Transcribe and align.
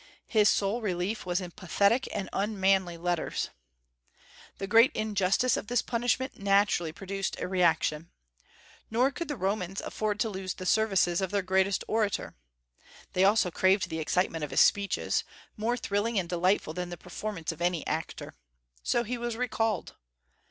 His 0.25 0.49
sole 0.49 0.81
relief 0.81 1.27
was 1.27 1.41
in 1.41 1.51
pathetic 1.51 2.07
and 2.11 2.27
unmanly 2.33 2.97
letters. 2.97 3.51
The 4.57 4.65
great 4.65 4.91
injustice 4.95 5.55
of 5.55 5.67
this 5.67 5.83
punishment 5.83 6.39
naturally 6.39 6.91
produced 6.91 7.39
a 7.39 7.47
reaction. 7.47 8.09
Nor 8.89 9.11
could 9.11 9.27
the 9.27 9.35
Romans 9.35 9.79
afford 9.79 10.19
to 10.21 10.29
lose 10.31 10.55
the 10.55 10.65
services 10.65 11.21
of 11.21 11.29
their 11.29 11.43
greatest 11.43 11.83
orator. 11.87 12.33
They 13.13 13.23
also 13.23 13.51
craved 13.51 13.89
the 13.91 13.99
excitement 13.99 14.43
of 14.43 14.49
his 14.49 14.61
speeches, 14.61 15.23
more 15.55 15.77
thrilling 15.77 16.17
and 16.17 16.27
delightful 16.27 16.73
than 16.73 16.89
the 16.89 16.97
performance 16.97 17.51
of 17.51 17.61
any 17.61 17.85
actor. 17.85 18.33
So 18.81 19.03
he 19.03 19.19
was 19.19 19.35
recalled. 19.35 19.93